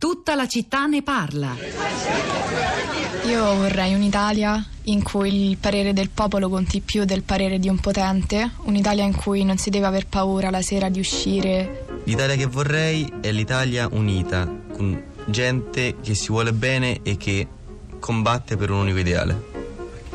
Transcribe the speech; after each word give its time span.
Tutta 0.00 0.34
la 0.34 0.46
città 0.46 0.86
ne 0.86 1.02
parla. 1.02 1.54
Io 3.26 3.54
vorrei 3.54 3.92
un'Italia 3.92 4.64
in 4.84 5.02
cui 5.02 5.50
il 5.50 5.58
parere 5.58 5.92
del 5.92 6.08
popolo 6.08 6.48
conti 6.48 6.80
più 6.80 7.04
del 7.04 7.22
parere 7.22 7.58
di 7.58 7.68
un 7.68 7.78
potente, 7.78 8.52
un'Italia 8.62 9.04
in 9.04 9.14
cui 9.14 9.44
non 9.44 9.58
si 9.58 9.68
deve 9.68 9.84
aver 9.84 10.06
paura 10.06 10.48
la 10.48 10.62
sera 10.62 10.88
di 10.88 11.00
uscire. 11.00 11.84
L'Italia 12.04 12.34
che 12.36 12.46
vorrei 12.46 13.12
è 13.20 13.30
l'Italia 13.30 13.90
unita, 13.92 14.50
con 14.72 14.98
gente 15.26 15.96
che 16.00 16.14
si 16.14 16.28
vuole 16.28 16.54
bene 16.54 17.00
e 17.02 17.18
che 17.18 17.46
combatte 17.98 18.56
per 18.56 18.70
un 18.70 18.78
unico 18.78 19.00
ideale. 19.00 19.48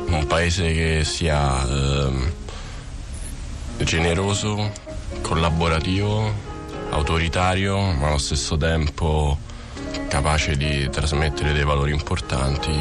Un 0.04 0.26
paese 0.26 0.72
che 0.72 1.04
sia 1.04 1.64
eh, 1.64 2.32
generoso, 3.84 4.68
collaborativo, 5.20 6.32
autoritario, 6.90 7.78
ma 7.92 8.08
allo 8.08 8.18
stesso 8.18 8.56
tempo 8.56 9.45
capace 10.16 10.56
di 10.56 10.88
trasmettere 10.88 11.52
dei 11.52 11.62
valori 11.62 11.92
importanti, 11.92 12.72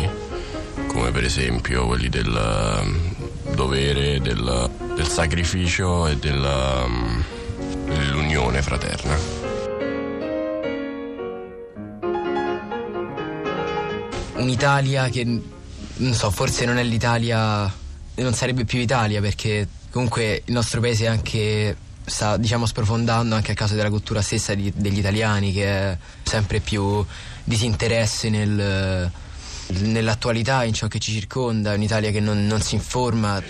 come 0.88 1.12
per 1.12 1.26
esempio 1.26 1.86
quelli 1.86 2.08
del 2.08 2.30
um, 2.30 3.54
dovere, 3.54 4.22
del, 4.22 4.70
del 4.96 5.06
sacrificio 5.06 6.08
e 6.08 6.16
del, 6.16 6.42
um, 6.42 7.24
dell'unione 7.88 8.62
fraterna. 8.62 9.18
Un'Italia 14.36 15.10
che, 15.10 15.26
non 15.26 16.14
so, 16.14 16.32
forse 16.32 16.64
non 16.64 16.78
è 16.78 16.84
l'Italia, 16.84 17.70
non 18.16 18.34
sarebbe 18.34 18.64
più 18.64 18.80
Italia 18.80 19.20
perché 19.20 19.68
comunque 19.92 20.42
il 20.46 20.54
nostro 20.54 20.80
paese 20.80 21.04
è 21.04 21.08
anche 21.08 21.76
sta 22.06 22.38
diciamo 22.38 22.66
sprofondando 22.66 23.36
anche 23.36 23.52
a 23.52 23.56
causa 23.56 23.76
della 23.76 23.90
cultura 23.90 24.22
stessa 24.22 24.54
di, 24.54 24.72
degli 24.76 25.00
italiani 25.00 25.52
che 25.52 25.66
è 25.66 25.98
sempre 26.24 26.60
più 26.60 27.04
disinteresse 27.44 28.30
nel, 28.30 29.12
nell'attualità, 29.68 30.64
in 30.64 30.74
ciò 30.74 30.88
che 30.88 31.00
ci 31.00 31.12
circonda, 31.12 31.74
un'Italia 31.74 32.12
che 32.12 32.20
non, 32.20 32.46
non 32.46 32.62
si 32.62 32.76
informa. 32.76 33.42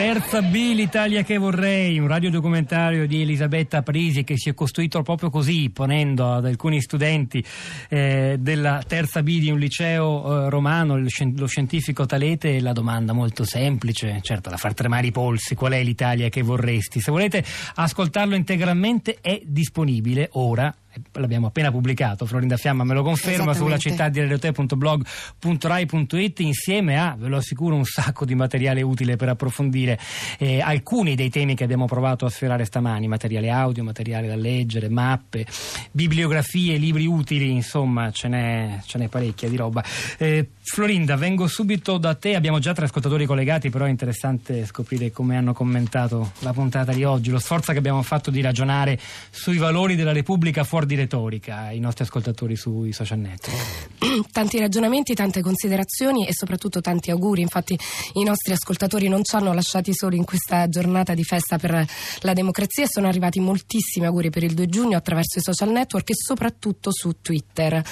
Terza 0.00 0.40
B, 0.40 0.72
l'Italia 0.74 1.22
che 1.22 1.36
vorrei, 1.36 1.98
un 1.98 2.06
radiodocumentario 2.06 3.06
di 3.06 3.20
Elisabetta 3.20 3.82
Parisi 3.82 4.24
che 4.24 4.38
si 4.38 4.48
è 4.48 4.54
costruito 4.54 5.02
proprio 5.02 5.28
così, 5.28 5.68
ponendo 5.68 6.32
ad 6.32 6.46
alcuni 6.46 6.80
studenti 6.80 7.44
eh, 7.90 8.36
della 8.40 8.82
terza 8.86 9.22
B 9.22 9.38
di 9.38 9.50
un 9.50 9.58
liceo 9.58 10.46
eh, 10.46 10.48
romano, 10.48 10.96
lo 10.96 11.46
scientifico 11.46 12.06
Talete, 12.06 12.60
la 12.60 12.72
domanda 12.72 13.12
molto 13.12 13.44
semplice, 13.44 14.20
certo 14.22 14.48
da 14.48 14.56
far 14.56 14.72
tremare 14.72 15.08
i 15.08 15.12
polsi, 15.12 15.54
qual 15.54 15.72
è 15.72 15.82
l'Italia 15.82 16.30
che 16.30 16.40
vorresti? 16.40 16.98
Se 16.98 17.10
volete 17.10 17.44
ascoltarlo 17.74 18.34
integralmente 18.34 19.18
è 19.20 19.38
disponibile 19.44 20.30
ora 20.32 20.74
l'abbiamo 21.12 21.46
appena 21.46 21.70
pubblicato, 21.70 22.26
Florinda 22.26 22.56
Fiamma 22.56 22.82
me 22.84 22.94
lo 22.94 23.04
conferma 23.04 23.54
sulla 23.54 23.78
città 23.78 24.08
di 24.08 24.18
radiote.blog.rai.it 24.20 26.40
insieme 26.40 26.98
a, 26.98 27.14
ve 27.16 27.28
lo 27.28 27.36
assicuro, 27.36 27.76
un 27.76 27.84
sacco 27.84 28.24
di 28.24 28.34
materiale 28.34 28.82
utile 28.82 29.14
per 29.16 29.28
approfondire 29.28 29.96
eh, 30.38 30.60
alcuni 30.60 31.14
dei 31.14 31.30
temi 31.30 31.54
che 31.54 31.62
abbiamo 31.64 31.86
provato 31.86 32.26
a 32.26 32.30
sferrare 32.30 32.64
stamani, 32.64 33.06
materiale 33.06 33.50
audio, 33.50 33.84
materiale 33.84 34.26
da 34.26 34.34
leggere, 34.34 34.88
mappe, 34.88 35.46
bibliografie, 35.92 36.76
libri 36.76 37.06
utili, 37.06 37.50
insomma 37.50 38.10
ce 38.10 38.26
n'è, 38.28 38.80
ce 38.84 38.98
n'è 38.98 39.06
parecchia 39.08 39.48
di 39.48 39.56
roba. 39.56 39.84
Eh, 40.18 40.48
Florinda, 40.60 41.14
vengo 41.16 41.46
subito 41.46 41.98
da 41.98 42.14
te, 42.14 42.34
abbiamo 42.34 42.58
già 42.58 42.72
tre 42.72 42.86
ascoltatori 42.86 43.26
collegati, 43.26 43.70
però 43.70 43.84
è 43.84 43.88
interessante 43.88 44.66
scoprire 44.66 45.12
come 45.12 45.36
hanno 45.36 45.52
commentato 45.52 46.32
la 46.40 46.52
puntata 46.52 46.92
di 46.92 47.04
oggi, 47.04 47.30
lo 47.30 47.38
sforzo 47.38 47.70
che 47.72 47.78
abbiamo 47.78 48.02
fatto 48.02 48.30
di 48.30 48.40
ragionare 48.40 48.98
sui 49.30 49.58
valori 49.58 49.94
della 49.94 50.12
Repubblica 50.12 50.64
fuori 50.64 50.79
di 50.84 50.94
retorica 50.94 51.70
i 51.70 51.78
nostri 51.78 52.04
ascoltatori 52.04 52.56
sui 52.56 52.92
social 52.92 53.18
network? 53.18 54.28
Tanti 54.32 54.58
ragionamenti, 54.58 55.14
tante 55.14 55.40
considerazioni 55.42 56.26
e 56.26 56.32
soprattutto 56.32 56.80
tanti 56.80 57.10
auguri. 57.10 57.40
Infatti 57.40 57.78
i 58.14 58.22
nostri 58.22 58.52
ascoltatori 58.52 59.08
non 59.08 59.24
ci 59.24 59.36
hanno 59.36 59.52
lasciati 59.52 59.92
soli 59.94 60.16
in 60.16 60.24
questa 60.24 60.68
giornata 60.68 61.14
di 61.14 61.24
festa 61.24 61.58
per 61.58 61.86
la 62.20 62.32
democrazia 62.32 62.86
sono 62.86 63.08
arrivati 63.08 63.40
moltissimi 63.40 64.06
auguri 64.06 64.30
per 64.30 64.42
il 64.42 64.54
2 64.54 64.66
giugno 64.66 64.96
attraverso 64.96 65.38
i 65.38 65.42
social 65.42 65.70
network 65.70 66.10
e 66.10 66.14
soprattutto 66.14 66.90
su 66.92 67.16
Twitter. 67.20 67.82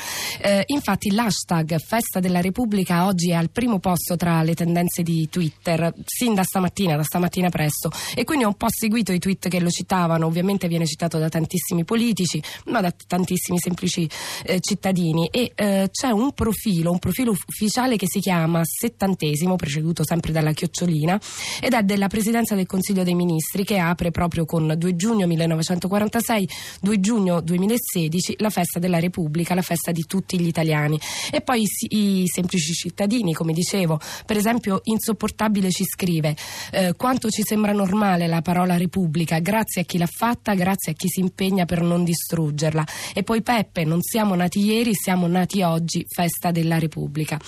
Eh, 0.40 0.62
infatti 0.66 1.12
l'hashtag 1.12 1.78
Festa 1.78 2.20
della 2.20 2.40
Repubblica 2.40 3.06
oggi 3.06 3.30
è 3.30 3.34
al 3.34 3.50
primo 3.50 3.78
posto 3.78 4.16
tra 4.16 4.42
le 4.42 4.54
tendenze 4.54 5.02
di 5.02 5.28
Twitter, 5.30 5.92
sin 6.04 6.34
da 6.34 6.42
stamattina, 6.42 6.96
da 6.96 7.02
stamattina 7.02 7.48
presto. 7.48 7.90
E 8.14 8.24
quindi 8.24 8.44
ho 8.44 8.48
un 8.48 8.56
po' 8.56 8.68
seguito 8.68 9.12
i 9.12 9.18
tweet 9.18 9.48
che 9.48 9.60
lo 9.60 9.70
citavano, 9.70 10.26
ovviamente 10.26 10.68
viene 10.68 10.86
citato 10.86 11.18
da 11.18 11.28
tantissimi 11.28 11.84
politici, 11.84 12.42
ma 12.66 12.77
ma 12.78 12.80
da 12.80 12.94
tantissimi 13.06 13.58
semplici 13.58 14.08
eh, 14.44 14.60
cittadini 14.60 15.28
e 15.28 15.52
eh, 15.54 15.88
c'è 15.90 16.10
un 16.10 16.32
profilo, 16.32 16.90
un 16.90 16.98
profilo 16.98 17.32
ufficiale 17.32 17.96
che 17.96 18.06
si 18.08 18.20
chiama 18.20 18.62
settantesimo, 18.64 19.56
preceduto 19.56 20.04
sempre 20.04 20.32
dalla 20.32 20.52
chiocciolina 20.52 21.20
ed 21.60 21.72
è 21.72 21.82
della 21.82 22.08
Presidenza 22.08 22.54
del 22.54 22.66
Consiglio 22.66 23.02
dei 23.02 23.14
Ministri 23.14 23.64
che 23.64 23.78
apre 23.78 24.10
proprio 24.10 24.44
con 24.44 24.74
2 24.76 24.96
giugno 24.96 25.26
1946, 25.26 26.48
2 26.80 27.00
giugno 27.00 27.40
2016 27.40 28.36
la 28.38 28.50
festa 28.50 28.78
della 28.78 29.00
Repubblica, 29.00 29.54
la 29.54 29.62
festa 29.62 29.90
di 29.90 30.04
tutti 30.06 30.38
gli 30.38 30.46
italiani. 30.46 30.98
E 31.30 31.40
poi 31.40 31.62
i, 31.62 32.22
i 32.22 32.26
semplici 32.26 32.72
cittadini, 32.72 33.32
come 33.32 33.52
dicevo, 33.52 34.00
per 34.24 34.36
esempio 34.36 34.80
insopportabile 34.84 35.70
ci 35.70 35.84
scrive 35.84 36.36
eh, 36.70 36.94
quanto 36.96 37.28
ci 37.28 37.42
sembra 37.42 37.72
normale 37.72 38.26
la 38.26 38.42
parola 38.42 38.76
Repubblica, 38.76 39.38
grazie 39.40 39.82
a 39.82 39.84
chi 39.84 39.98
l'ha 39.98 40.06
fatta, 40.06 40.54
grazie 40.54 40.92
a 40.92 40.94
chi 40.94 41.08
si 41.08 41.20
impegna 41.20 41.64
per 41.64 41.82
non 41.82 42.04
distruggere 42.04 42.67
leggerla. 42.68 42.86
E 43.14 43.22
poi 43.22 43.42
Peppe, 43.42 43.84
non 43.84 44.02
siamo 44.02 44.34
nati 44.34 44.60
ieri, 44.60 44.92
siamo 44.94 45.26
nati 45.26 45.62
oggi, 45.62 46.04
festa 46.08 46.50
della 46.50 46.78
Repubblica. 46.78 47.38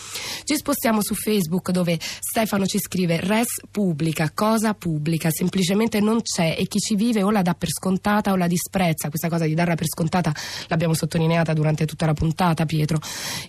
Ci 0.44 0.56
spostiamo 0.56 1.02
su 1.02 1.14
Facebook 1.14 1.70
dove 1.70 1.98
Stefano 2.00 2.66
ci 2.66 2.78
scrive 2.78 3.20
res 3.20 3.48
pubblica, 3.70 4.30
cosa 4.34 4.74
pubblica, 4.74 5.30
semplicemente 5.30 6.00
non 6.00 6.22
c'è 6.22 6.56
e 6.58 6.66
chi 6.66 6.78
ci 6.78 6.94
vive 6.94 7.22
o 7.22 7.30
la 7.30 7.42
dà 7.42 7.54
per 7.54 7.70
scontata 7.70 8.32
o 8.32 8.36
la 8.36 8.46
disprezza. 8.46 9.08
Questa 9.08 9.28
cosa 9.28 9.44
di 9.44 9.54
darla 9.54 9.74
per 9.74 9.86
scontata 9.86 10.34
l'abbiamo 10.68 10.94
sottolineata 10.94 11.52
durante 11.52 11.86
tutta 11.86 12.06
la 12.06 12.14
puntata, 12.14 12.64
Pietro. 12.64 12.98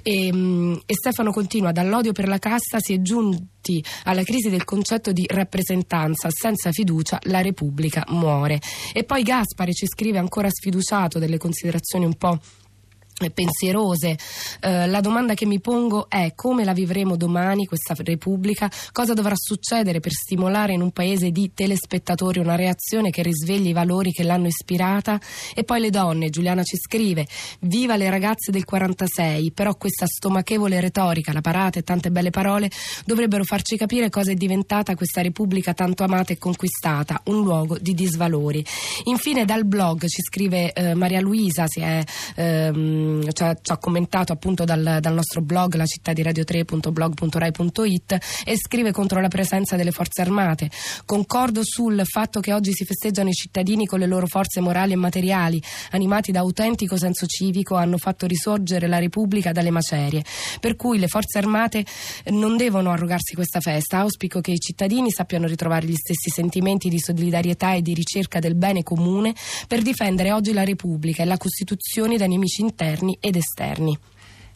E, 0.02 0.28
ehm, 0.28 0.82
e 0.86 0.94
Stefano 0.94 1.32
continua, 1.32 1.72
dall'odio 1.72 2.12
per 2.12 2.28
la 2.28 2.40
casta 2.40 2.80
si 2.80 2.94
è 2.94 3.02
giunti 3.02 3.84
alla 4.04 4.24
crisi 4.24 4.50
del 4.50 4.64
concetto 4.64 5.12
di 5.12 5.26
rappresentanza. 5.28 6.30
Senza 6.32 6.72
fiducia 6.72 7.20
la 7.24 7.42
Repubblica 7.42 8.04
muore. 8.10 8.60
E 8.94 9.04
poi 9.04 9.24
Gaspare 9.24 9.72
ci 9.72 9.86
scrive 9.86 10.18
ancora 10.18 10.50
sfiduciato 10.50 11.20
delle 11.20 11.38
considerazioni 11.38 11.61
considerazioni 11.62 12.06
un 12.06 12.16
po' 12.16 12.40
pensierose. 13.30 14.18
Eh, 14.60 14.88
la 14.88 15.02
domanda 15.02 15.36
che 15.36 15.46
mi 15.46 15.60
pongo 15.60 16.10
è 16.10 16.34
come 16.36 16.64
la 16.64 16.74
vivremo 16.74 17.16
domani 17.16 17.66
questa 17.66 17.94
Repubblica? 17.98 18.72
Cosa 18.92 19.14
dovrà 19.14 19.36
succedere 19.36 20.00
per 20.00 20.12
stimolare 20.12 20.74
in 20.74 20.82
un 20.82 20.92
paese 20.92 21.30
di 21.30 21.52
telespettatori 21.54 22.40
una 22.40 22.56
reazione 22.56 23.12
che 23.12 23.22
risvegli 23.22 23.68
i 23.68 23.74
valori 23.74 24.12
che 24.12 24.24
l'hanno 24.24 24.48
ispirata? 24.48 25.20
E 25.54 25.64
poi 25.64 25.80
le 25.80 25.90
donne, 25.92 26.30
Giuliana 26.30 26.64
ci 26.64 26.78
scrive, 26.78 27.28
viva 27.62 27.96
le 27.96 28.10
ragazze 28.10 28.52
del 28.52 28.66
46, 28.66 29.52
però 29.52 29.76
questa 29.76 30.06
stomachevole 30.08 30.80
retorica, 30.80 31.34
la 31.34 31.42
parata 31.42 31.80
e 31.80 31.84
tante 31.84 32.10
belle 32.10 32.32
parole 32.32 32.70
dovrebbero 33.06 33.44
farci 33.44 33.78
capire 33.78 34.10
cosa 34.10 34.32
è 34.32 34.36
diventata 34.36 34.96
questa 34.96 35.22
Repubblica 35.22 35.74
tanto 35.74 36.04
amata 36.04 36.34
e 36.34 36.38
conquistata, 36.38 37.22
un 37.26 37.44
luogo 37.44 37.78
di 37.78 37.94
disvalori. 37.94 38.66
Infine 39.06 39.46
dal 39.46 39.66
blog 39.66 40.06
ci 40.08 40.22
scrive 40.22 40.74
eh, 40.74 40.94
Maria 40.96 41.22
Luisa, 41.22 41.66
si 41.68 41.82
è 41.82 42.04
ehm, 42.36 43.11
ci, 43.32 43.44
ha, 43.44 43.54
ci, 43.62 43.72
ha, 43.72 43.78
commentato 43.78 44.34
appunto 44.34 44.64
dal, 44.64 44.98
dal, 45.00 45.14
nostro 45.14 45.42
blog 45.42 45.76
la 45.76 45.86
città 45.86 46.14
di 46.14 46.24
radio3.blog.rai.it 46.24 48.18
e 48.46 48.58
scrive 48.58 48.92
contro 48.92 49.20
la 49.20 49.28
presenza 49.28 49.76
delle 49.76 49.92
forze 49.92 50.22
armate. 50.22 50.70
Concordo 51.06 51.62
sul 51.64 52.02
fatto 52.06 52.40
che 52.40 52.54
oggi 52.54 52.74
si 52.74 52.86
festeggiano 52.86 53.30
i 53.30 53.34
cittadini 53.34 53.86
con 53.86 54.00
le 54.00 54.08
loro 54.08 54.28
forze 54.28 54.60
morali 54.62 54.94
e 54.94 54.98
materiali, 54.98 55.62
animati 55.92 56.32
da 56.32 56.40
autentico 56.40 56.98
senso 56.98 57.26
civico, 57.26 57.76
hanno 57.76 57.98
fatto 57.98 58.26
risorgere 58.26 58.88
la 58.88 59.00
Repubblica 59.00 59.52
dalle 59.52 59.72
macerie. 59.72 60.24
Per 60.60 60.76
cui 60.76 61.00
le 61.00 61.08
forze 61.08 61.38
armate 61.38 61.86
non 62.30 62.58
devono 62.58 62.92
arrogarsi 62.92 63.36
questa 63.36 63.60
festa. 63.60 64.00
Auspico 64.00 64.42
che 64.42 64.52
i 64.52 64.60
cittadini 64.60 65.12
sappiano 65.12 65.48
ritrovare 65.48 65.86
gli 65.86 65.96
stessi 65.96 66.30
sentimenti 66.30 66.90
di 66.90 67.00
solidarietà 67.00 67.74
e 67.74 67.82
di 67.82 67.94
ricerca 67.94 68.40
del 68.40 68.56
bene 68.56 68.84
comune 68.84 69.34
per 69.68 69.82
difendere 69.82 70.32
oggi 70.32 70.54
la 70.54 70.64
Repubblica 70.64 71.24
e 71.24 71.26
la 71.26 71.38
Costituzione 71.38 72.18
da 72.18 72.28
nemici 72.28 72.62
interni 72.62 73.01
interni 73.02 73.18
ed 73.20 73.36
esterni. 73.36 73.98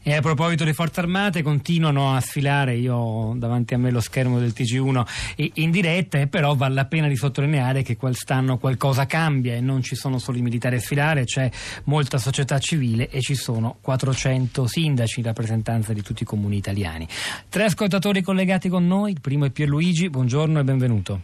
E 0.08 0.14
a 0.14 0.22
proposito 0.22 0.64
di 0.64 0.74
forze 0.74 1.00
armate, 1.00 1.42
continuano 1.42 2.14
a 2.14 2.20
sfilare, 2.20 2.76
io 2.76 2.96
ho 2.96 3.34
davanti 3.34 3.74
a 3.74 3.80
me 3.80 3.90
lo 3.90 4.00
schermo 4.00 4.38
del 4.38 4.54
TG1 4.56 5.52
in 5.56 5.72
diretta, 5.72 6.20
e 6.20 6.28
però 6.28 6.54
vale 6.54 6.76
la 6.76 6.86
pena 6.86 7.08
di 7.08 7.16
sottolineare 7.16 7.82
che 7.82 7.98
quest'anno 7.98 8.60
qualcosa 8.60 9.08
cambia 9.08 9.56
e 9.56 9.62
non 9.62 9.82
ci 9.82 9.96
sono 9.96 10.20
solo 10.20 10.38
i 10.38 10.42
militari 10.44 10.76
a 10.76 10.80
sfilare, 10.80 11.24
c'è 11.24 11.50
molta 11.86 12.20
società 12.20 12.60
civile 12.60 13.10
e 13.10 13.20
ci 13.20 13.34
sono 13.34 13.78
400 13.82 14.68
sindaci 14.68 15.22
in 15.22 15.26
rappresentanza 15.26 15.92
di 15.92 16.04
tutti 16.04 16.22
i 16.22 16.26
comuni 16.28 16.58
italiani. 16.58 17.08
Tre 17.50 17.64
ascoltatori 17.64 18.22
collegati 18.22 18.70
con 18.70 18.86
noi, 18.86 19.14
il 19.14 19.22
primo 19.22 19.46
è 19.46 19.50
Pierluigi, 19.50 20.12
buongiorno 20.12 20.60
e 20.60 20.64
benvenuto. 20.64 21.22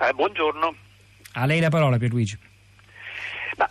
Eh, 0.00 0.14
buongiorno. 0.14 0.74
A 1.34 1.44
lei 1.44 1.60
la 1.60 1.68
parola 1.68 1.98
Pierluigi. 1.98 2.38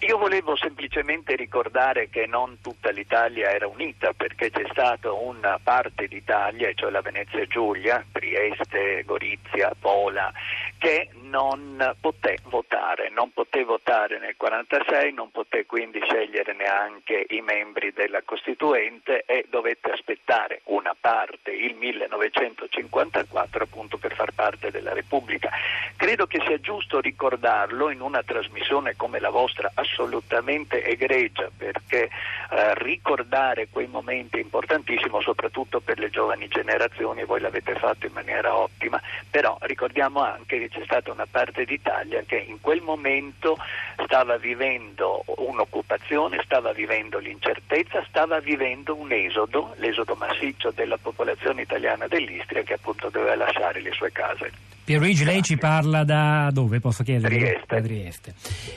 Io 0.01 0.17
volevo 0.17 0.55
semplicemente 0.55 1.35
ricordare 1.35 2.09
che 2.09 2.25
non 2.27 2.59
tutta 2.61 2.91
l'Italia 2.91 3.49
era 3.49 3.67
unita 3.67 4.13
perché 4.13 4.51
c'è 4.51 4.65
stata 4.69 5.11
una 5.11 5.59
parte 5.61 6.07
d'Italia, 6.07 6.71
cioè 6.73 6.91
la 6.91 7.01
Venezia 7.01 7.45
Giulia, 7.45 8.03
Trieste, 8.11 9.03
Gorizia, 9.05 9.73
Pola, 9.79 10.31
che 10.77 11.09
non 11.23 11.95
poté 11.99 12.37
votare, 12.43 13.09
non 13.09 13.31
poté 13.31 13.63
votare 13.63 14.19
nel 14.19 14.35
1946, 14.37 15.13
non 15.13 15.31
poté 15.31 15.65
quindi 15.65 15.99
scegliere 16.03 16.53
neanche 16.53 17.25
i 17.29 17.41
membri 17.41 17.91
della 17.93 18.21
Costituente 18.23 19.23
e 19.25 19.45
dovette 19.49 19.91
aspettare 19.91 20.61
una 20.65 20.95
parte, 20.99 21.51
il 21.51 21.75
1954 21.75 23.63
appunto 23.63 23.97
per 23.97 24.13
far 24.13 24.31
parte 24.31 24.71
della 24.71 24.93
Repubblica. 24.93 25.49
Credo 25.95 26.25
che 26.27 26.41
sia 26.45 26.59
giusto 26.59 26.99
ricordarlo 26.99 27.89
in 27.89 28.01
una 28.01 28.23
trasmissione 28.23 28.95
come 28.95 29.19
la 29.19 29.29
vostra 29.29 29.70
assolutamente 29.75 30.83
egregia 30.83 31.49
perché 31.55 32.09
eh, 32.49 32.73
ricordare 32.75 33.67
quei 33.69 33.87
momenti 33.87 34.37
è 34.37 34.41
importantissimo 34.41 35.21
soprattutto 35.21 35.79
per 35.79 35.99
le 35.99 36.09
giovani 36.09 36.47
generazioni 36.47 37.21
e 37.21 37.25
voi 37.25 37.39
l'avete 37.39 37.75
fatto 37.75 38.05
in 38.05 38.13
maniera 38.13 38.55
ottima, 38.55 39.01
però 39.29 39.57
ricordiamo 39.61 40.21
anche 40.21 40.59
che 40.59 40.69
c'è 40.69 40.83
stata 40.83 41.11
una 41.11 41.27
parte 41.29 41.65
d'Italia 41.65 42.23
che 42.25 42.37
in 42.37 42.59
quel 42.59 42.81
momento 42.81 43.57
stava 44.03 44.37
vivendo 44.37 45.23
un'occupazione, 45.25 46.41
stava 46.43 46.71
vivendo 46.73 47.19
l'incertezza, 47.19 48.03
stava 48.07 48.39
vivendo 48.39 48.95
un 48.95 49.11
esodo, 49.11 49.73
l'esodo 49.77 50.15
massiccio 50.15 50.71
della 50.71 50.97
popolazione 50.97 51.61
italiana 51.61 52.07
dell'Istria 52.07 52.63
che 52.63 52.73
appunto 52.73 53.09
doveva 53.09 53.35
lasciare 53.35 53.81
le 53.81 53.91
sue 53.91 54.11
case. 54.11 54.51
Pierluigi, 54.91 55.23
lei 55.23 55.41
ci 55.41 55.55
parla 55.55 56.03
da 56.03 56.49
dove, 56.51 56.81
posso 56.81 57.01
chiedere? 57.01 57.33
Trieste. 57.33 57.65
Da 57.65 57.81
Trieste. 57.81 58.33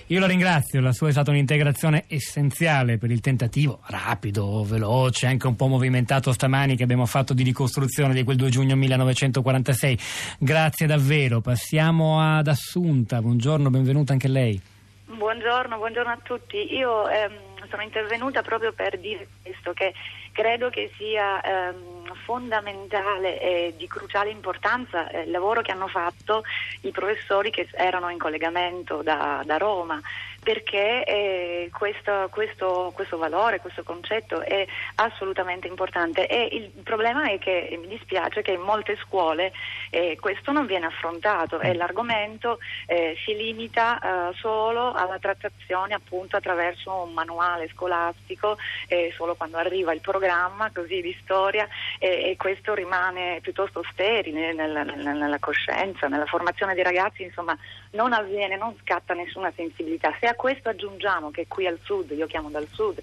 Io 0.07 0.21
la 0.21 0.29
ringrazio, 0.29 0.81
la 0.81 0.93
sua 0.93 1.09
è 1.09 1.11
stata 1.11 1.33
un'integrazione 1.33 2.05
essenziale 2.07 2.99
per 2.99 3.11
il 3.11 3.19
tentativo 3.19 3.81
rapido, 3.87 4.63
veloce, 4.63 5.27
anche 5.27 5.49
un 5.49 5.57
po' 5.57 5.67
movimentato 5.67 6.33
stamani 6.33 6.77
che 6.77 6.85
abbiamo 6.85 7.05
fatto 7.07 7.35
di 7.35 7.43
ricostruzione 7.43 8.15
di 8.15 8.23
quel 8.23 8.37
2 8.37 8.49
giugno 8.49 8.77
1946. 8.77 9.99
Grazie 10.39 10.87
davvero. 10.87 11.41
Passiamo 11.41 12.21
ad 12.21 12.47
Assunta. 12.47 13.21
Buongiorno, 13.21 13.69
benvenuta 13.69 14.13
anche 14.13 14.29
lei. 14.29 14.61
Buongiorno, 15.07 15.79
buongiorno 15.79 16.13
a 16.13 16.19
tutti. 16.23 16.77
Io 16.77 17.09
ehm, 17.09 17.33
sono 17.69 17.83
intervenuta 17.83 18.41
proprio 18.43 18.73
per 18.73 19.01
dire 19.01 19.27
questo, 19.43 19.73
che 19.73 19.93
credo 20.35 20.69
che 20.69 20.91
sia 20.97 21.41
ehm, 21.41 22.13
fondamentale 22.25 23.41
e 23.41 23.75
di 23.77 23.87
cruciale 23.87 24.31
importanza 24.31 25.09
eh, 25.09 25.23
il 25.23 25.31
lavoro 25.31 25.63
che 25.63 25.71
hanno 25.71 25.87
fatto 25.87 26.43
i 26.81 26.91
professori 26.91 27.51
che 27.51 27.69
erano 27.73 28.11
in 28.11 28.19
collegamento 28.19 29.03
da, 29.03 29.43
da 29.45 29.57
Roma 29.57 30.01
perché 30.43 31.05
eh, 31.05 31.71
questo, 31.73 32.29
questo, 32.31 32.93
questo, 32.95 33.17
valore, 33.17 33.61
questo 33.61 33.83
concetto 33.83 34.43
è 34.43 34.67
assolutamente 34.97 35.67
importante. 35.69 36.27
E 36.27 36.55
il 36.55 36.83
problema 36.83 37.31
è 37.31 37.39
che 37.39 37.79
mi 37.81 37.89
dispiace 37.89 38.43
che 38.43 38.53
in 38.53 38.61
molte 38.61 38.99
scuole 38.99 39.53
eh, 39.89 40.19
questo 40.21 40.53
non 40.53 40.67
viene 40.67 40.85
affrontato 40.85 41.61
e 41.61 41.73
l'argomento 41.73 42.59
eh, 42.85 43.17
si 43.25 43.35
limita 43.35 43.99
eh, 43.99 44.35
solo 44.35 44.93
alla 44.93 45.19
trattazione 45.19 45.95
appunto 45.95 46.37
attraverso 46.37 46.93
un 46.93 47.15
manuale 47.15 47.71
scolastico 47.71 48.59
eh, 48.89 49.15
solo 49.17 49.37
quando 49.37 49.57
arriva 49.57 49.95
il 49.95 50.01
programma 50.01 50.24
così 50.73 51.01
di 51.01 51.17
storia 51.23 51.69
e 51.99 52.35
questo 52.39 52.75
rimane 52.75 53.41
piuttosto 53.43 53.83
sterile 53.91 54.53
nella, 54.53 54.83
nella, 54.83 55.13
nella 55.13 55.39
coscienza, 55.39 56.09
nella 56.09 56.27
formazione 56.27 56.75
dei 56.75 56.83
ragazzi, 56.83 57.23
insomma 57.23 57.57
non 57.91 58.13
avviene, 58.13 58.57
non 58.57 58.75
scatta 58.83 59.15
nessuna 59.15 59.53
sensibilità. 59.55 60.15
Se 60.21 60.27
a 60.27 60.35
questo 60.35 60.69
aggiungiamo 60.69 61.31
che 61.31 61.47
qui 61.49 61.67
al 61.67 61.79
sud, 61.83 62.11
io 62.11 62.27
chiamo 62.27 62.51
dal 62.51 62.69
sud, 62.71 63.01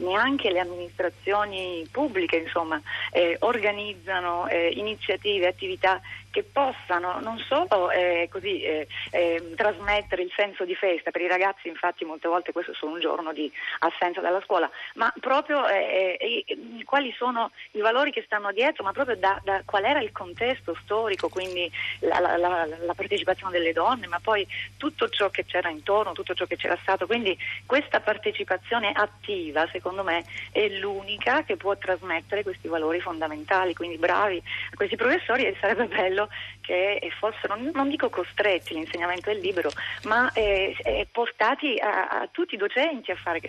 neanche 0.00 0.50
le 0.50 0.60
amministrazioni 0.60 1.86
pubbliche 1.90 2.36
insomma, 2.36 2.80
eh, 3.12 3.36
organizzano 3.40 4.48
eh, 4.48 4.70
iniziative, 4.74 5.46
attività 5.46 6.00
che 6.30 6.44
possano 6.44 7.18
non 7.20 7.38
solo 7.38 7.90
eh, 7.90 8.28
così, 8.30 8.62
eh, 8.62 8.86
eh, 9.10 9.52
trasmettere 9.56 10.22
il 10.22 10.32
senso 10.34 10.64
di 10.64 10.74
festa, 10.74 11.10
per 11.10 11.22
i 11.22 11.28
ragazzi 11.28 11.68
infatti 11.68 12.04
molte 12.04 12.28
volte 12.28 12.52
questo 12.52 12.70
è 12.70 12.74
solo 12.74 12.94
un 12.94 13.00
giorno 13.00 13.32
di 13.32 13.50
assenza 13.80 14.20
dalla 14.20 14.40
scuola, 14.42 14.70
ma 14.94 15.12
proprio 15.20 15.66
eh, 15.66 16.16
eh, 16.46 16.84
quali 16.84 17.12
sono 17.16 17.50
i 17.72 17.80
valori 17.80 18.12
che 18.12 18.22
stanno 18.24 18.52
dietro, 18.52 18.84
ma 18.84 18.92
proprio 18.92 19.16
da, 19.16 19.40
da 19.42 19.62
qual 19.64 19.84
era 19.84 20.00
il 20.00 20.12
contesto 20.12 20.76
storico, 20.82 21.28
quindi 21.28 21.70
la, 22.00 22.20
la, 22.20 22.36
la, 22.36 22.66
la, 22.66 22.94
partecipazione 22.94 23.52
delle 23.52 23.72
donne, 23.72 24.06
ma 24.06 24.20
poi 24.20 24.46
tutto 24.76 25.08
ciò 25.08 25.30
che 25.30 25.44
c'era 25.44 25.68
intorno, 25.68 26.12
tutto 26.12 26.34
ciò 26.34 26.46
che 26.46 26.56
c'era 26.56 26.78
stato. 26.80 27.06
Quindi 27.06 27.36
questa 27.66 28.00
partecipazione 28.00 28.92
attiva, 28.92 29.68
secondo 29.72 29.89
me, 30.02 30.24
è 30.52 30.68
l'unica 30.68 31.42
che 31.42 31.56
può 31.56 31.76
trasmettere 31.76 32.42
questi 32.42 32.68
valori 32.68 33.00
fondamentali. 33.00 33.74
Quindi 33.74 33.98
bravi 33.98 34.36
a 34.36 34.76
questi 34.76 34.96
professori 34.96 35.44
e 35.44 35.56
sarebbe 35.60 35.86
bello 35.86 36.28
che 36.60 37.00
fossero, 37.18 37.56
non 37.72 37.88
dico 37.88 38.08
costretti, 38.08 38.74
l'insegnamento 38.74 39.30
è 39.30 39.34
libero, 39.34 39.70
ma 40.04 40.30
eh, 40.32 40.76
eh, 40.82 41.06
portati 41.10 41.76
a, 41.78 42.20
a, 42.20 42.28
tutti 42.30 42.54
i 42.54 42.58
docenti 42.58 43.10
a 43.10 43.16
fare 43.16 43.40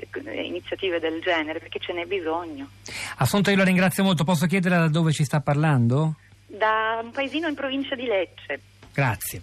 iniziative 0.44 1.00
del 1.00 1.22
genere, 1.22 1.60
perché 1.60 1.80
ce 1.80 1.94
n'è 1.94 2.06
bisogno. 2.06 2.70
Assunta, 3.18 3.52
io 3.52 3.58
la 3.58 3.64
ringrazio 3.64 4.04
molto. 4.04 4.24
Posso 4.24 4.48
chiedere 4.48 4.76
da 4.76 4.88
dove 4.90 5.12
ci 5.12 5.24
sta 5.24 5.40
parlando? 5.40 6.16
Da 6.48 7.00
un 7.02 7.12
paesino 7.12 7.48
in 7.48 7.56
provincia 7.56 7.96
di 7.96 8.06
Lecce. 8.06 8.60
Grazie. 8.94 9.42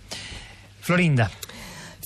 Florinda. 0.81 1.31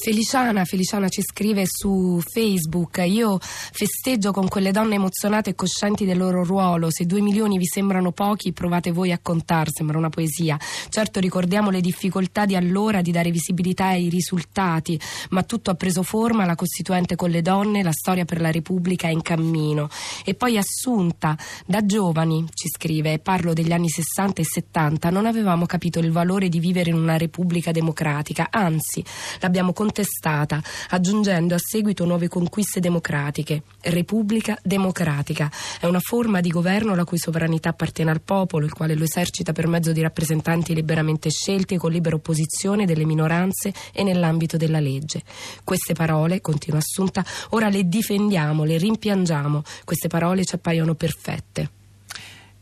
Feliciana, 0.03 0.65
Feliciana 0.65 1.09
ci 1.09 1.23
scrive 1.23 1.63
su 1.65 2.21
Facebook: 2.29 3.01
Io 3.07 3.39
festeggio 3.41 4.33
con 4.33 4.49
quelle 4.49 4.73
donne 4.73 4.97
emozionate 4.97 5.51
e 5.51 5.55
coscienti 5.55 6.05
del 6.05 6.19
loro 6.19 6.43
ruolo. 6.43 6.91
Se 6.91 7.07
due 7.07 7.21
milioni 7.21 7.57
vi 7.57 7.67
sembrano 7.67 8.11
pochi, 8.11 8.53
provate 8.53 8.91
voi 8.91 9.13
a 9.13 9.21
contar. 9.23 9.69
Sembra 9.71 9.99
una 9.99 10.09
poesia. 10.09 10.59
Certo, 10.89 11.21
ricordiamo 11.21 11.71
le 11.71 11.81
difficoltà 11.81 12.47
di 12.47 12.57
allora 12.57 13.01
di 13.01 13.13
dare 13.13 13.31
visibilità 13.31 13.87
ai 13.87 14.09
risultati, 14.09 14.99
ma 15.31 15.45
tutto 15.45 15.71
ha 15.71 15.75
preso 15.75 16.03
forma. 16.03 16.47
La 16.47 16.57
Costituente 16.57 17.15
con 17.15 17.31
le 17.31 17.41
donne, 17.41 17.85
la 17.85 17.93
storia 17.93 18.25
per 18.25 18.41
la 18.41 18.51
Repubblica 18.51 19.07
è 19.07 19.13
in 19.13 19.23
cammino. 19.23 19.89
E 20.25 20.35
poi 20.35 20.59
Assunta, 20.59 21.39
da 21.65 21.87
giovani, 21.87 22.45
ci 22.53 22.69
scrive, 22.69 23.21
parlo 23.21 23.53
degli 23.53 23.71
anni 23.71 23.89
60 23.89 24.43
e 24.43 24.45
70, 24.45 25.11
non 25.11 25.27
avevamo 25.27 25.65
capito 25.65 26.01
il 26.01 26.11
valore 26.11 26.49
di 26.49 26.59
vivere 26.59 26.91
in 26.91 26.97
una 26.97 27.17
Repubblica 27.17 27.71
democratica, 27.71 28.49
anzi, 28.51 29.05
l'abbiamo 29.39 29.73
contestato 29.73 29.91
contestata, 29.93 30.63
aggiungendo 30.89 31.55
a 31.55 31.59
seguito 31.59 32.07
nuove 32.07 32.29
conquiste 32.29 32.81
democratiche. 32.81 33.63
Repubblica 33.83 34.59
democratica 34.63 35.51
è 35.79 35.85
una 35.85 36.01
forma 36.01 36.41
di 36.41 36.49
governo 36.49 36.95
la 36.95 37.05
cui 37.05 37.19
sovranità 37.19 37.69
appartiene 37.69 38.11
al 38.11 38.23
popolo, 38.23 38.65
il 38.65 38.73
quale 38.73 38.95
lo 38.95 39.05
esercita 39.05 39.53
per 39.53 39.67
mezzo 39.67 39.93
di 39.93 40.01
rappresentanti 40.01 40.75
liberamente 40.75 41.29
scelti 41.29 41.77
con 41.77 41.93
libera 41.93 42.17
opposizione 42.17 42.87
delle 42.87 43.05
minoranze 43.05 43.75
e 43.93 44.03
nell'ambito 44.03 44.57
della 44.57 44.81
legge. 44.81 45.23
Queste 45.63 45.93
parole, 45.93 46.41
continua 46.41 46.79
Assunta, 46.79 47.25
ora 47.51 47.69
le 47.69 47.87
difendiamo, 47.87 48.65
le 48.65 48.79
rimpiangiamo. 48.79 49.63
Queste 49.85 50.09
parole 50.09 50.45
ci 50.45 50.55
appaiono 50.55 50.95
perfette. 50.95 51.82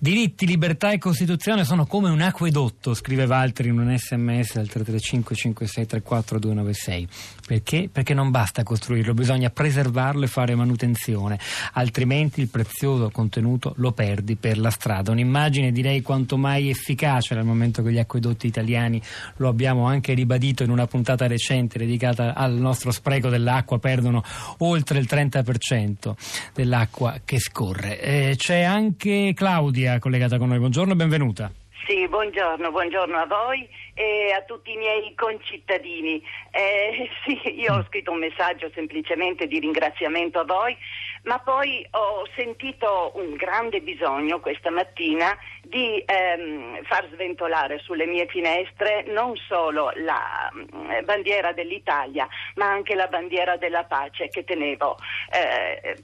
Diritti, 0.03 0.47
libertà 0.47 0.93
e 0.93 0.99
Costituzione 0.99 1.63
sono 1.63 1.85
come 1.85 2.09
un 2.09 2.23
acquedotto, 2.23 2.95
scrive 2.95 3.27
Valtteri 3.27 3.69
in 3.69 3.79
un 3.79 3.95
sms 3.95 4.57
al 4.57 4.67
335 4.67 5.37
5634 5.37 6.39
296. 6.39 7.09
Perché? 7.47 7.91
Perché 7.93 8.15
non 8.15 8.31
basta 8.31 8.63
costruirlo, 8.63 9.13
bisogna 9.13 9.51
preservarlo 9.51 10.25
e 10.25 10.27
fare 10.27 10.55
manutenzione, 10.55 11.39
altrimenti 11.75 12.41
il 12.41 12.49
prezioso 12.49 13.11
contenuto 13.11 13.75
lo 13.77 13.93
perdi 13.93 14.37
per 14.37 14.57
la 14.57 14.71
strada. 14.71 15.11
Un'immagine 15.11 15.71
direi 15.71 16.01
quanto 16.01 16.39
mai 16.39 16.71
efficace 16.71 17.35
nel 17.35 17.45
momento 17.45 17.83
che 17.83 17.93
gli 17.93 17.99
acquedotti 17.99 18.47
italiani, 18.47 19.03
lo 19.37 19.49
abbiamo 19.49 19.85
anche 19.85 20.15
ribadito 20.15 20.63
in 20.63 20.71
una 20.71 20.87
puntata 20.87 21.27
recente 21.27 21.79
dedicata 21.79 22.35
al 22.35 22.55
nostro 22.55 22.91
spreco 22.91 23.29
dell'acqua, 23.29 23.79
perdono 23.79 24.25
oltre 24.61 24.99
il 24.99 25.07
30% 25.07 26.15
dell'acqua 26.55 27.21
che 27.23 27.39
scorre. 27.39 28.01
Eh, 28.01 28.35
c'è 28.39 28.63
anche 28.63 29.33
Claudia 29.35 29.89
collegata 29.99 30.39
con 30.39 30.49
noi. 30.49 30.59
Buongiorno 30.59 30.93
e 30.93 30.97
benvenuta. 30.97 31.51
Sì, 31.87 32.07
buongiorno, 32.07 32.71
buongiorno 32.71 33.19
a 33.19 33.27
voi 33.27 33.69
e 33.95 34.33
a 34.33 34.43
tutti 34.43 34.73
i 34.73 34.77
miei 34.77 35.13
concittadini. 35.17 36.23
Eh, 36.51 37.11
sì, 37.27 37.59
io 37.59 37.75
ho 37.75 37.85
scritto 37.89 38.13
un 38.13 38.19
messaggio 38.19 38.71
semplicemente 38.75 39.47
di 39.47 39.59
ringraziamento 39.59 40.39
a 40.39 40.45
voi, 40.45 40.77
ma 41.25 41.39
poi 41.41 41.85
ho 41.91 42.29
sentito 42.37 43.13
un 43.17 43.35
grande 43.35 43.81
bisogno 43.81 44.41
questa 44.41 44.71
mattina 44.71 45.37
di 45.63 46.03
ehm, 46.07 46.83
far 46.85 47.09
sventolare 47.13 47.81
sulle 47.81 48.07
mie 48.07 48.27
finestre 48.27 49.05
non 49.09 49.35
solo 49.49 49.91
la 49.97 50.49
eh, 50.91 51.03
bandiera 51.03 51.53
dell'Italia, 51.53 52.29
ma 52.55 52.71
anche 52.71 52.95
la 52.95 53.09
bandiera 53.09 53.57
della 53.57 53.85
pace 53.85 54.29
che 54.29 54.45
tenevo. 54.45 54.97
Eh, 55.33 55.97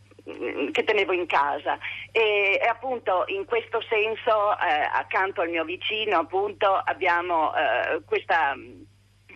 che 0.72 0.84
tenevo 0.84 1.12
in 1.12 1.26
casa. 1.26 1.78
E, 2.10 2.58
e, 2.60 2.66
appunto 2.66 3.24
in 3.28 3.44
questo 3.44 3.80
senso 3.82 4.52
eh, 4.58 4.88
accanto 4.92 5.40
al 5.40 5.50
mio 5.50 5.64
vicino 5.64 6.18
appunto 6.18 6.72
abbiamo 6.72 7.54
eh, 7.54 8.02
questa 8.04 8.54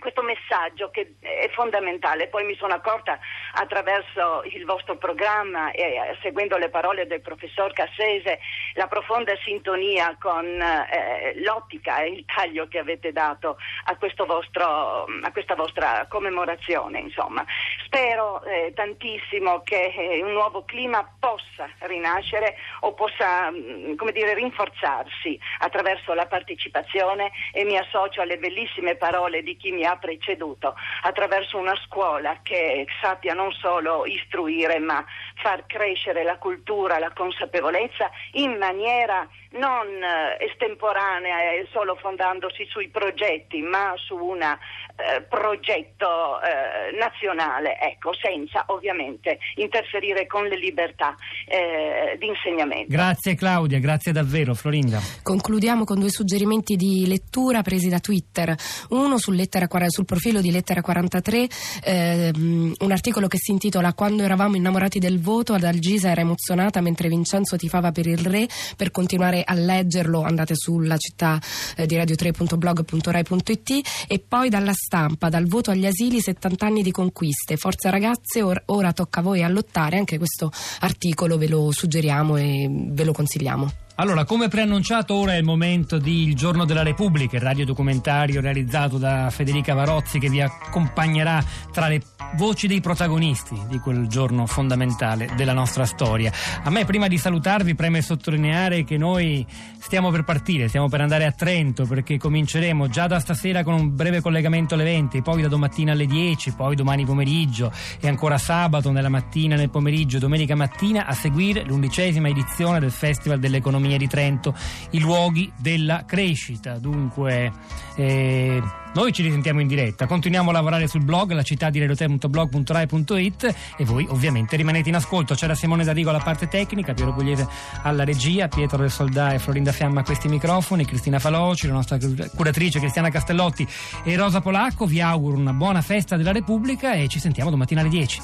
questo 0.01 0.23
messaggio 0.23 0.91
che 0.91 1.15
è 1.21 1.49
fondamentale. 1.51 2.27
Poi 2.27 2.45
mi 2.45 2.57
sono 2.57 2.75
accorta 2.75 3.19
attraverso 3.55 4.43
il 4.45 4.65
vostro 4.65 4.97
programma 4.97 5.71
e 5.71 5.83
eh, 5.83 6.19
seguendo 6.23 6.57
le 6.57 6.71
parole 6.71 7.07
del 7.07 7.21
professor 7.21 7.73
Cassese 7.73 8.41
la 8.75 8.89
profonda 8.89 9.33
sintonia 9.45 10.17
con 10.19 10.45
eh, 10.45 11.35
l'ottica 11.43 12.01
e 12.01 12.09
il 12.09 12.25
taglio 12.25 12.67
che 12.67 12.79
avete 12.79 13.13
dato 13.13 13.57
a, 13.85 13.97
vostro, 14.27 15.05
a 15.05 15.33
questa 15.33 15.55
vostra 15.55 16.07
commemorazione. 16.09 16.99
Insomma. 16.99 17.45
Spero 17.85 18.43
eh, 18.45 18.73
tantissimo 18.75 19.63
che 19.63 19.93
eh, 19.97 20.23
un 20.23 20.33
nuovo 20.33 20.65
clima 20.65 21.09
possa 21.19 21.69
rinascere 21.81 22.57
o 22.81 22.95
possa 22.95 23.51
mm, 23.51 23.95
come 23.97 24.13
dire, 24.13 24.35
rinforzarsi 24.35 25.39
attraverso 25.59 26.15
la 26.15 26.27
partecipazione 26.27 27.31
e 27.53 27.65
mi 27.65 27.77
associo 27.77 28.21
alle 28.21 28.39
bellissime 28.39 28.97
parole 28.97 29.43
di 29.43 29.57
chi 29.57 29.71
mi 29.71 29.85
ha 29.85 29.90
preceduto, 29.97 30.75
attraverso 31.03 31.59
una 31.59 31.77
scuola 31.85 32.41
che 32.43 32.87
sappia 33.01 33.35
non 33.35 33.53
solo 33.53 34.07
istruire 34.07 34.79
ma 34.79 35.05
far 35.37 35.67
crescere 35.67 36.23
la 36.23 36.39
cultura, 36.39 36.99
la 36.99 37.13
consapevolezza 37.13 38.11
in 38.33 38.57
maniera 38.57 39.29
non 39.53 39.87
eh, 39.87 40.45
estemporanea 40.45 41.53
e 41.53 41.67
solo 41.73 41.97
fondandosi 41.97 42.67
sui 42.69 42.89
progetti, 42.89 43.61
ma 43.63 43.95
su 43.97 44.15
un 44.15 44.43
eh, 44.43 45.23
progetto 45.23 46.41
eh, 46.41 46.97
nazionale, 46.97 47.79
ecco, 47.81 48.13
senza 48.15 48.65
ovviamente 48.67 49.39
interferire 49.57 50.27
con 50.27 50.47
le 50.47 50.57
libertà 50.57 51.17
eh, 51.47 52.17
di 52.19 52.29
insegnamento. 52.29 52.87
Grazie 52.89 53.35
Claudia, 53.35 53.79
grazie 53.81 54.13
davvero 54.13 54.55
Florinda. 54.55 55.01
Concludiamo 55.23 55.85
con 55.85 55.99
due 55.99 56.11
suggerimenti 56.11 56.77
di 56.77 57.07
lettura 57.07 57.63
presi 57.63 57.89
da 57.89 57.99
Twitter. 57.99 58.55
Uno 58.91 59.19
sul, 59.19 59.35
lettera, 59.35 59.67
sul 59.89 60.05
profilo 60.05 60.41
di 60.41 60.51
Lettera 60.51 60.81
43, 60.81 61.47
ehm, 61.85 62.75
un 62.79 62.93
articolo 62.93 63.27
che 63.27 63.39
si 63.39 63.51
intitola 63.51 63.95
Quando 63.95 64.23
eravamo 64.23 64.57
innamorati 64.57 64.99
del 64.99 65.21
voto, 65.21 65.55
ad 65.55 65.65
Algisa 65.65 66.11
era 66.11 66.21
emozionata 66.21 66.81
mentre 66.81 67.09
Vincenzo 67.09 67.57
tifava 67.57 67.91
per 67.91 68.07
il 68.07 68.19
re. 68.19 68.47
Per 68.77 68.91
continuare 68.91 69.40
a 69.45 69.55
leggerlo 69.55 70.23
andate 70.23 70.55
sulla 70.55 70.97
città 70.97 71.41
eh, 71.77 71.87
di 71.87 71.97
radio3.blog.rai.it 71.97 73.71
e 74.09 74.25
poi 74.27 74.49
dalla 74.49 74.73
stampa, 74.73 75.29
dal 75.29 75.47
voto 75.47 75.71
agli 75.71 75.87
asili 75.87 76.21
70 76.21 76.67
anni 76.67 76.83
di 76.83 76.91
conquiste. 76.91 77.57
Forza 77.57 77.91
ragazze, 77.91 78.43
or- 78.43 78.63
ora 78.67 78.93
tocca 78.93 79.21
a 79.21 79.23
voi 79.23 79.43
a 79.43 79.49
lottare. 79.49 79.99
Anche 79.99 80.19
questo 80.19 80.51
articolo 80.81 81.39
ve 81.39 81.49
lo 81.49 81.71
suggeriamo 81.73 82.37
e 82.37 82.69
ve 82.71 83.05
lo 83.05 83.13
consigliamo. 83.13 83.90
Allora, 84.01 84.25
come 84.25 84.49
preannunciato, 84.49 85.13
ora 85.13 85.35
è 85.35 85.37
il 85.37 85.45
momento 85.45 85.99
di 85.99 86.23
Il 86.23 86.35
Giorno 86.35 86.65
della 86.65 86.83
Repubblica, 86.83 87.37
il 87.37 87.43
radiodocumentario 87.43 88.41
realizzato 88.41 88.97
da 88.97 89.29
Federica 89.29 89.75
Varozzi 89.75 90.19
che 90.19 90.31
vi 90.31 90.41
accompagnerà 90.41 91.45
tra 91.71 91.87
le 91.87 92.01
voci 92.37 92.67
dei 92.67 92.81
protagonisti 92.81 93.61
di 93.69 93.79
quel 93.79 94.07
giorno 94.07 94.47
fondamentale 94.47 95.29
della 95.37 95.53
nostra 95.53 95.85
storia. 95.85 96.33
A 96.63 96.71
me, 96.71 96.87
prima 96.87 97.09
di 97.09 97.19
salutarvi, 97.19 97.75
preme 97.75 98.01
sottolineare 98.01 98.85
che 98.85 98.97
noi 98.97 99.47
stiamo 99.79 100.11
per 100.11 100.25
partire, 100.25 100.69
stiamo 100.69 100.89
per 100.89 101.03
andare 101.03 101.27
a 101.27 101.33
Trento 101.33 101.85
perché 101.85 102.17
cominceremo 102.17 102.89
già 102.89 103.07
da 103.07 103.21
stasera 103.21 103.63
con 103.63 103.75
un 103.75 103.95
breve 103.95 104.23
collegamento 104.23 104.75
alle 104.75 104.85
20, 104.85 105.21
poi 105.21 105.43
da 105.43 105.49
domattina 105.49 105.93
alle 105.93 106.07
10, 106.07 106.53
poi 106.53 106.75
domani 106.75 107.05
pomeriggio 107.05 107.71
e 108.01 108.09
ancora 108.09 108.39
sabato 108.39 108.91
nella 108.91 109.11
mattina, 109.11 109.57
nel 109.57 109.69
pomeriggio, 109.69 110.19
domenica 110.19 110.55
mattina 110.55 111.05
a 111.05 111.13
seguire 111.13 111.65
l'undicesima 111.65 112.29
edizione 112.29 112.81
del 112.81 112.93
Festival 112.93 113.39
dell'Economia 113.39 113.90
Economia 113.91 113.99
di 113.99 114.07
Trento, 114.07 114.55
i 114.91 115.01
luoghi 115.01 115.51
della 115.57 116.05
crescita. 116.07 116.79
Dunque, 116.79 117.51
eh, 117.97 118.63
noi 118.95 119.13
ci 119.13 119.23
risentiamo 119.23 119.61
in 119.61 119.67
diretta, 119.67 120.07
continuiamo 120.07 120.51
a 120.51 120.53
lavorare 120.53 120.87
sul 120.87 121.03
blog, 121.03 121.33
la 121.33 121.43
città 121.43 121.71
di 121.71 121.79
redote.blog.rai.it 121.79 123.55
e 123.77 123.85
voi 123.85 124.07
ovviamente 124.09 124.57
rimanete 124.57 124.89
in 124.89 124.95
ascolto. 124.97 125.35
C'era 125.35 125.55
Simone 125.55 125.85
D'Arrigo 125.85 126.11
alla 126.11 126.21
parte 126.21 126.49
tecnica, 126.49 126.95
Piero 126.95 127.13
Pugliese 127.13 127.49
alla 127.83 128.05
regia, 128.05 128.49
Pietro 128.49 128.79
del 128.79 128.91
Soldà 128.91 129.33
e 129.33 129.39
Florinda 129.39 129.73
Fiamma 129.73 130.01
a 130.01 130.05
questi 130.05 130.29
microfoni, 130.29 130.85
Cristina 130.85 131.19
Faloci, 131.19 131.67
la 131.67 131.75
nostra 131.75 131.99
curatrice 132.35 132.79
Cristiana 132.79 133.11
Castellotti 133.11 133.67
e 134.05 134.17
Rosa 134.17 134.41
Polacco. 134.41 134.87
Vi 134.87 135.01
auguro 135.01 135.37
una 135.37 135.53
buona 135.53 135.83
festa 135.83 136.17
della 136.17 136.33
Repubblica 136.33 136.93
e 136.93 137.09
ci 137.09 137.19
sentiamo 137.19 137.51
domattina 137.51 137.81
alle 137.81 137.91
10. 137.91 138.21